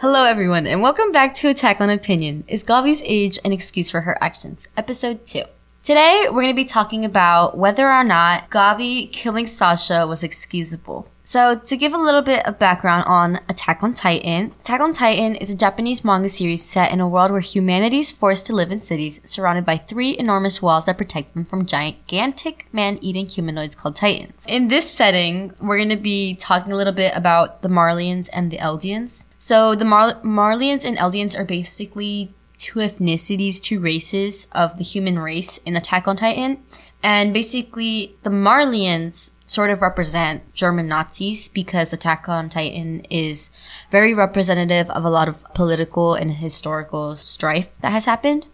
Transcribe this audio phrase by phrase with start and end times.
[0.00, 2.44] Hello, everyone, and welcome back to Attack on Opinion.
[2.48, 4.66] Is Gabi's age an excuse for her actions?
[4.78, 5.42] Episode 2.
[5.82, 11.06] Today, we're going to be talking about whether or not Gabi killing Sasha was excusable.
[11.28, 15.36] So, to give a little bit of background on Attack on Titan, Attack on Titan
[15.36, 18.72] is a Japanese manga series set in a world where humanity is forced to live
[18.72, 23.74] in cities surrounded by three enormous walls that protect them from gigantic man eating humanoids
[23.74, 24.42] called Titans.
[24.48, 28.50] In this setting, we're going to be talking a little bit about the Marleyans and
[28.50, 29.26] the Eldians.
[29.36, 35.18] So, the Mar- Marleyans and Eldians are basically two ethnicities, two races of the human
[35.18, 36.62] race in Attack on Titan.
[37.02, 43.50] And basically, the Marleyans sort of represent German Nazis because Attack on Titan is
[43.90, 48.46] very representative of a lot of political and historical strife that has happened.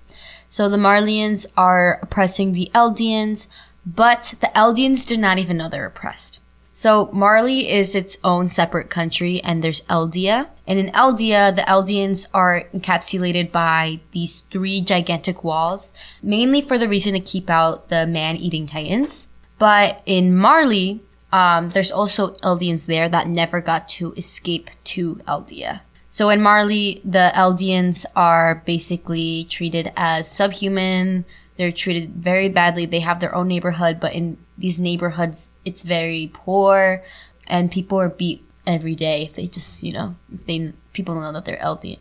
[0.49, 3.49] So the Marleyans are oppressing the Eldians,
[3.85, 6.39] but the Eldians do not even know they're oppressed.
[6.77, 10.49] So Marley is its own separate country and there's Eldia.
[10.67, 16.89] And in Eldia, the Eldians are encapsulated by these three gigantic walls, mainly for the
[16.89, 19.29] reason to keep out the man-eating titans.
[19.59, 21.03] But in Marley,
[21.33, 25.81] um, there's also Eldians there that never got to escape to Eldia.
[26.09, 31.25] So in Marley, the Eldians are basically treated as subhuman.
[31.57, 32.87] They're treated very badly.
[32.87, 37.03] They have their own neighborhood, but in these neighborhoods, it's very poor,
[37.49, 39.33] and people are beat every day.
[39.35, 40.15] They just, you know,
[40.47, 41.99] they people know that they're Eldian.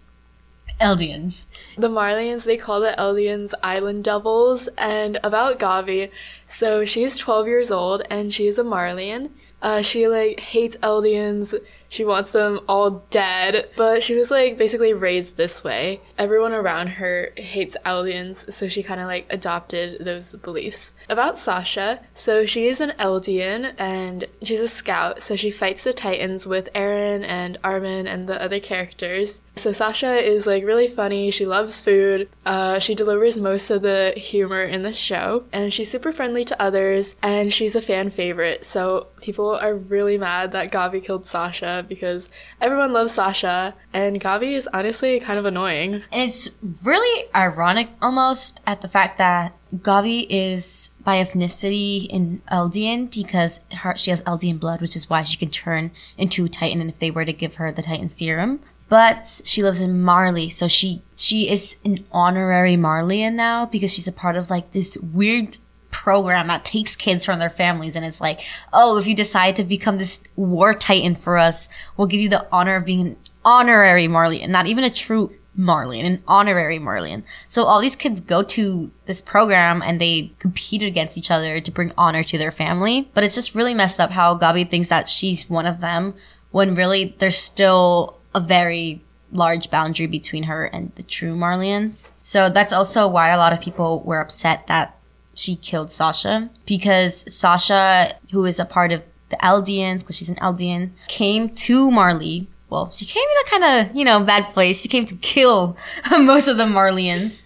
[0.79, 1.45] Eldians.
[1.77, 4.69] The Marleyans, they call the Eldians Island Devils.
[4.77, 6.09] And about Gabi,
[6.47, 9.29] so she's 12 years old and she's a Marleyan.
[9.61, 11.55] Uh, she like hates Eldians.
[11.93, 16.01] She wants them all dead, but she was like basically raised this way.
[16.17, 20.91] Everyone around her hates Eldians, so she kind of like adopted those beliefs.
[21.07, 25.93] About Sasha, so she is an Eldian and she's a scout, so she fights the
[25.93, 29.41] Titans with Eren and Armin and the other characters.
[29.55, 31.29] So Sasha is like really funny.
[31.29, 32.27] She loves food.
[32.43, 36.59] Uh, she delivers most of the humor in the show, and she's super friendly to
[36.59, 37.15] others.
[37.21, 38.65] And she's a fan favorite.
[38.65, 42.29] So people are really mad that Gabi killed Sasha because
[42.61, 45.95] everyone loves Sasha, and Gabi is honestly kind of annoying.
[46.11, 46.49] And it's
[46.83, 53.97] really ironic almost at the fact that Gabi is by ethnicity in Eldian because her,
[53.97, 56.81] she has Eldian blood, which is why she can turn into a Titan.
[56.81, 60.49] And if they were to give her the Titan serum, but she lives in Marley,
[60.49, 64.97] so she she is an honorary Marleyan now because she's a part of like this
[64.97, 65.57] weird
[66.03, 68.41] program that takes kids from their families and it's like,
[68.73, 72.45] oh, if you decide to become this war titan for us, we'll give you the
[72.51, 77.23] honor of being an honorary Marleyan, not even a true Marleyan, an honorary Marleyan.
[77.47, 81.71] So all these kids go to this program and they compete against each other to
[81.71, 83.09] bring honor to their family.
[83.13, 86.15] But it's just really messed up how Gabi thinks that she's one of them
[86.51, 92.09] when really there's still a very large boundary between her and the true Marleyans.
[92.21, 94.97] So that's also why a lot of people were upset that
[95.33, 100.35] she killed Sasha because Sasha, who is a part of the Eldians, because she's an
[100.35, 102.47] Eldian, came to Marley.
[102.69, 104.81] Well, she came in a kind of, you know, bad place.
[104.81, 105.77] She came to kill
[106.11, 107.43] most of the Marleyans.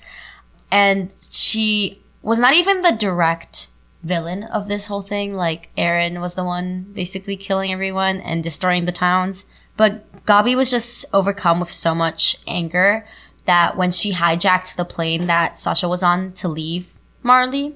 [0.72, 3.68] And she was not even the direct
[4.04, 5.34] villain of this whole thing.
[5.34, 9.46] Like, Eren was the one basically killing everyone and destroying the towns.
[9.75, 13.06] But Gabi was just overcome with so much anger
[13.46, 16.92] that when she hijacked the plane that Sasha was on to leave
[17.27, 17.75] Marley,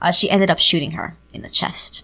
[0.00, 2.02] uh, she ended up shooting her in the chest.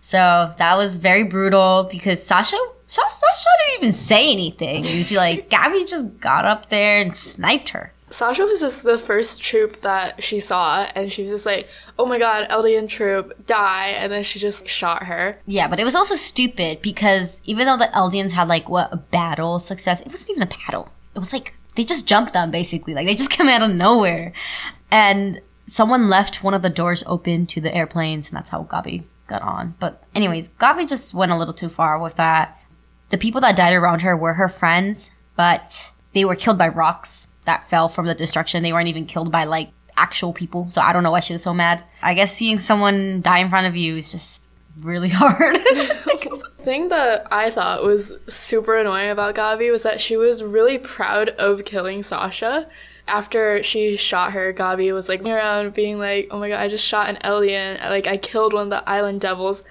[0.00, 4.82] So that was very brutal because Sasha, Sasha, Sasha didn't even say anything.
[4.82, 7.92] She was like Gabi just got up there and sniped her.
[8.10, 11.66] Sasha was just the first troop that she saw, and she was just like,
[11.98, 15.38] "Oh my god, Eldian troop, die!" And then she just shot her.
[15.46, 18.98] Yeah, but it was also stupid because even though the Eldians had like what a
[18.98, 20.90] battle success, it wasn't even a battle.
[21.16, 24.32] It was like they just jumped them basically, like they just came out of nowhere,
[24.92, 29.04] and someone left one of the doors open to the airplanes, and that's how Gabi
[29.26, 29.74] got on.
[29.78, 32.60] But anyways, Gabi just went a little too far with that.
[33.10, 37.28] The people that died around her were her friends, but they were killed by rocks
[37.46, 38.62] that fell from the destruction.
[38.62, 40.68] They weren't even killed by like actual people.
[40.70, 41.82] So I don't know why she was so mad.
[42.02, 44.48] I guess seeing someone die in front of you is just
[44.82, 45.56] really hard.
[45.56, 50.78] The thing that I thought was super annoying about Gabi was that she was really
[50.78, 52.68] proud of killing Sasha.
[53.06, 56.86] After she shot her, Gabi was like around being like, "Oh my god, I just
[56.86, 57.78] shot an alien!
[57.82, 59.62] Like I killed one of the island devils,"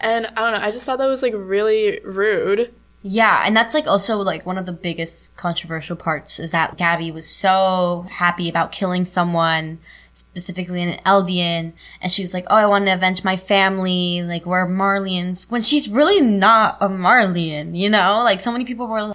[0.00, 0.66] and I don't know.
[0.66, 2.74] I just thought that was like really rude.
[3.02, 7.12] Yeah, and that's like also like one of the biggest controversial parts is that Gabi
[7.12, 9.78] was so happy about killing someone
[10.14, 14.22] specifically an Eldian, and she was like, "Oh, I want to avenge my family.
[14.22, 18.86] Like we're Marleyans," when she's really not a Marleyan, You know, like so many people
[18.86, 19.14] were.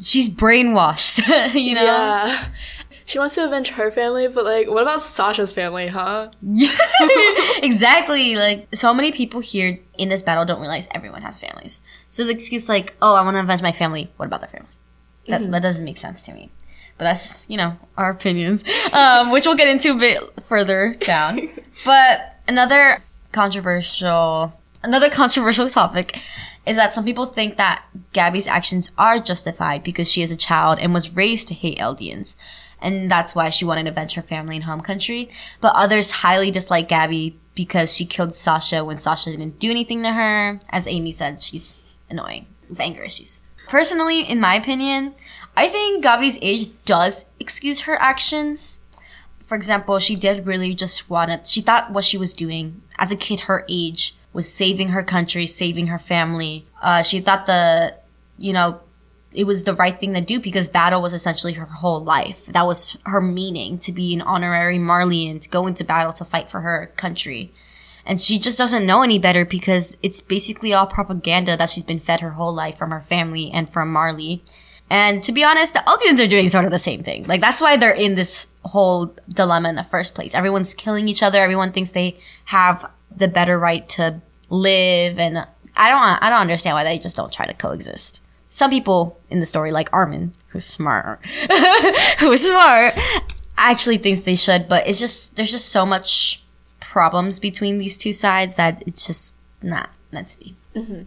[0.00, 1.84] She's brainwashed, you know.
[1.84, 2.48] Yeah.
[3.10, 6.30] She wants to avenge her family, but like, what about Sasha's family, huh?
[7.60, 8.36] exactly.
[8.36, 11.80] Like so many people here in this battle don't realize everyone has families.
[12.06, 14.68] So the excuse like, "Oh, I want to avenge my family." What about their family?
[15.26, 16.50] That that doesn't make sense to me.
[16.98, 18.62] But that's you know our opinions,
[18.92, 21.48] um, which we'll get into a bit further down.
[21.84, 23.02] but another
[23.32, 24.52] controversial,
[24.84, 26.16] another controversial topic
[26.66, 30.78] is that some people think that Gabi's actions are justified because she is a child
[30.78, 32.36] and was raised to hate Eldians.
[32.82, 35.28] And that's why she wanted to avenge her family and home country.
[35.60, 40.12] But others highly dislike Gabi because she killed Sasha when Sasha didn't do anything to
[40.12, 40.60] her.
[40.70, 43.42] As Amy said, she's annoying with anger issues.
[43.68, 45.14] Personally, in my opinion,
[45.56, 48.78] I think Gabi's age does excuse her actions.
[49.46, 51.46] For example, she did really just want it.
[51.46, 55.46] She thought what she was doing as a kid, her age, was saving her country,
[55.46, 56.66] saving her family.
[56.80, 57.96] Uh, she thought the,
[58.38, 58.80] you know,
[59.32, 62.46] it was the right thing to do because battle was essentially her whole life.
[62.46, 66.50] That was her meaning to be an honorary Marleyan, to go into battle to fight
[66.50, 67.52] for her country.
[68.04, 72.00] And she just doesn't know any better because it's basically all propaganda that she's been
[72.00, 74.42] fed her whole life from her family and from Marley.
[74.88, 77.24] And to be honest, the Eldians are doing sort of the same thing.
[77.26, 80.34] Like that's why they're in this whole dilemma in the first place.
[80.34, 81.40] Everyone's killing each other.
[81.40, 85.38] Everyone thinks they have the better right to live and
[85.76, 88.20] I don't I don't understand why they just don't try to coexist
[88.52, 91.24] some people in the story, like Armin, who's smart,
[92.18, 92.94] who's smart,
[93.56, 96.42] actually thinks they should, but it's just there's just so much
[96.80, 100.56] problems between these two sides that it's just not meant to be.
[100.74, 101.02] Mm-hmm.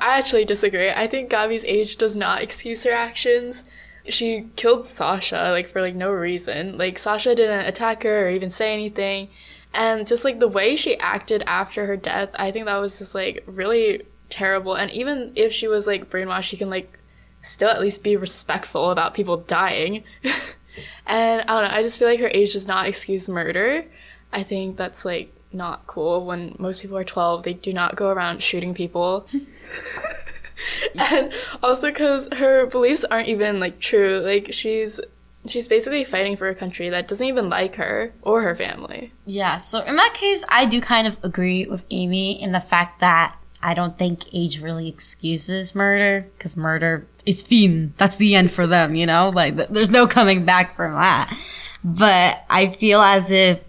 [0.00, 0.90] I actually disagree.
[0.90, 3.62] I think Gabi's age does not excuse her actions.
[4.08, 6.76] She killed Sasha like for like no reason.
[6.76, 9.28] Like Sasha didn't attack her or even say anything.
[9.74, 13.14] And just like the way she acted after her death, I think that was just
[13.14, 14.74] like really terrible.
[14.74, 16.98] And even if she was like brainwashed, she can like
[17.42, 20.04] still at least be respectful about people dying.
[21.06, 23.84] and I don't know, I just feel like her age does not excuse murder.
[24.32, 28.08] I think that's like not cool when most people are 12, they do not go
[28.08, 29.26] around shooting people.
[30.94, 31.32] and
[31.62, 34.20] also cuz her beliefs aren't even like true.
[34.20, 35.00] Like she's
[35.50, 39.12] she's basically fighting for a country that doesn't even like her or her family.
[39.26, 43.00] Yeah, so in that case, I do kind of agree with Amy in the fact
[43.00, 47.94] that I don't think age really excuses murder because murder is fiend.
[47.96, 49.30] That's the end for them, you know?
[49.30, 51.36] Like, th- there's no coming back from that.
[51.82, 53.64] But I feel as if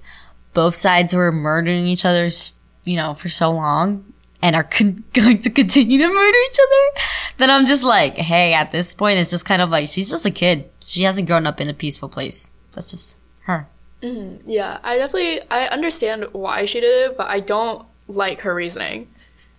[0.53, 2.53] both sides were murdering each other's,
[2.83, 7.05] you know, for so long and are con- going to continue to murder each other,
[7.37, 10.25] then I'm just like, hey, at this point, it's just kind of like, she's just
[10.25, 10.69] a kid.
[10.89, 12.50] She hasn't grown up in a peaceful place.
[12.71, 13.68] That's just her.
[14.01, 14.50] Mm-hmm.
[14.50, 19.07] Yeah, I definitely, I understand why she did it, but I don't like her reasoning.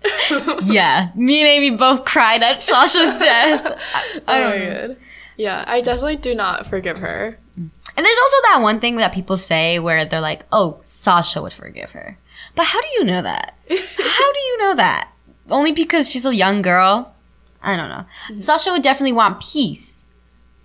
[0.64, 4.22] yeah, me and Amy both cried at Sasha's death.
[4.26, 4.96] I, oh know.
[5.36, 7.38] Yeah, I definitely do not forgive her.
[7.56, 11.52] And there's also that one thing that people say where they're like, "Oh, Sasha would
[11.52, 12.18] forgive her,"
[12.56, 13.54] but how do you know that?
[13.68, 15.12] how do you know that?
[15.48, 17.14] Only because she's a young girl.
[17.62, 18.04] I don't know.
[18.30, 18.40] Mm-hmm.
[18.40, 20.04] Sasha would definitely want peace,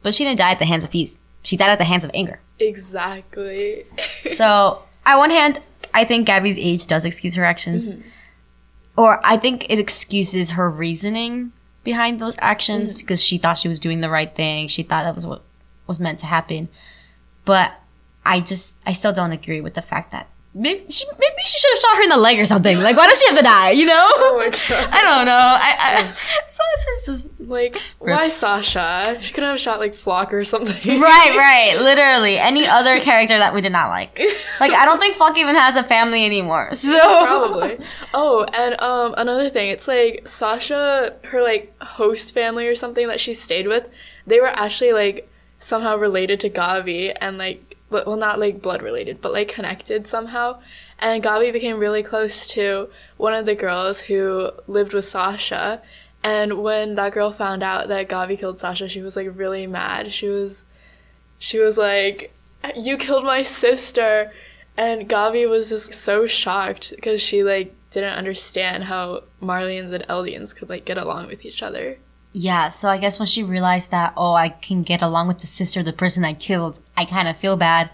[0.06, 1.18] but she didn't die at the hands of peace.
[1.42, 2.40] She died at the hands of anger.
[2.60, 3.86] Exactly.
[4.36, 5.62] so, on one hand,
[5.94, 7.92] I think Gabi's age does excuse her actions.
[7.92, 8.10] Mm-hmm
[8.96, 11.52] or I think it excuses her reasoning
[11.84, 13.00] behind those actions mm-hmm.
[13.00, 14.68] because she thought she was doing the right thing.
[14.68, 15.42] She thought that was what
[15.88, 16.70] was meant to happen.
[17.44, 17.80] But
[18.26, 21.72] I just, I still don't agree with the fact that maybe she, maybe she should
[21.74, 22.80] have shot her in the leg or something.
[22.80, 23.72] Like, why does she have to die?
[23.72, 24.12] You know?
[24.28, 24.90] Oh my god!
[24.92, 25.34] I don't know.
[25.38, 26.14] I, I
[26.46, 29.18] Sasha's just like, why Sasha?
[29.20, 30.74] She could have shot like Floch or something.
[31.02, 31.78] right, right.
[31.80, 34.20] Literally, any other character that we did not like.
[34.60, 36.74] Like, I don't think Floch even has a family anymore.
[36.74, 37.78] So probably.
[38.14, 43.20] Oh, and um, another thing, it's like Sasha, her like host family or something that
[43.20, 43.90] she stayed with,
[44.26, 49.22] they were actually like somehow related to Gabi and like well, not like blood related,
[49.22, 50.60] but like connected somehow.
[51.00, 55.82] And Gabi became really close to one of the girls who lived with Sasha.
[56.24, 60.12] And when that girl found out that Gabi killed Sasha, she was like really mad.
[60.12, 60.66] She was,
[61.38, 62.34] she was like,
[62.76, 64.32] "You killed my sister,"
[64.76, 70.56] and Gabi was just so shocked because she like didn't understand how Marleyans and Eldians
[70.56, 71.98] could like get along with each other.
[72.38, 75.48] Yeah, so I guess when she realized that, oh, I can get along with the
[75.48, 77.90] sister, the person I killed, I kind of feel bad.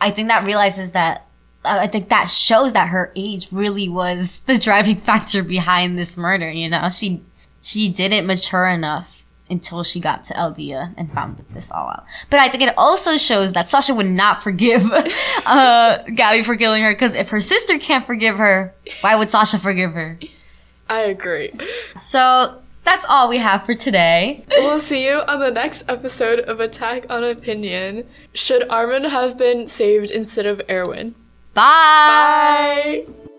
[0.00, 1.28] I think that realizes that,
[1.64, 6.16] uh, I think that shows that her age really was the driving factor behind this
[6.16, 6.88] murder, you know?
[6.88, 7.22] She,
[7.62, 12.04] she didn't mature enough until she got to Eldia and found this all out.
[12.30, 16.82] But I think it also shows that Sasha would not forgive uh, Gabi for killing
[16.82, 20.18] her because if her sister can't forgive her, why would Sasha forgive her?
[20.90, 21.52] I agree.
[21.96, 24.44] So that's all we have for today.
[24.48, 28.06] We'll see you on the next episode of Attack on Opinion.
[28.32, 31.14] Should Armin have been saved instead of Erwin?
[31.54, 33.04] Bye.
[33.06, 33.30] Bye.